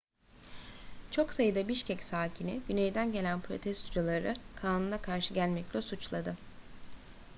[1.11, 6.35] çok sayıda bişkek sakini güneyden gelen protestocuları kanuna karşı gelmekle suçladı